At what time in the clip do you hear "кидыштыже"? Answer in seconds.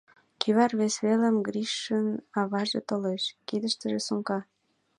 3.47-3.99